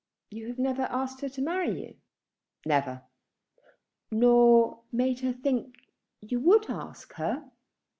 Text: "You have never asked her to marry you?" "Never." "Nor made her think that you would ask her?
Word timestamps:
"You 0.31 0.47
have 0.47 0.57
never 0.57 0.81
asked 0.89 1.21
her 1.21 1.29
to 1.29 1.43
marry 1.43 1.79
you?" 1.79 1.95
"Never." 2.65 3.03
"Nor 4.09 4.81
made 4.91 5.19
her 5.19 5.31
think 5.33 5.75
that 6.21 6.31
you 6.31 6.39
would 6.39 6.71
ask 6.71 7.13
her? 7.13 7.51